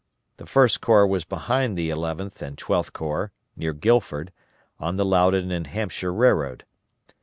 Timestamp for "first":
0.47-0.81